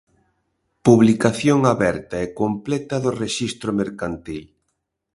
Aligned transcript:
Publicación 0.87 1.59
aberta 1.73 2.17
e 2.25 2.27
completa 2.41 2.95
do 3.03 3.11
rexistro 3.23 3.69
mercantil. 3.81 4.43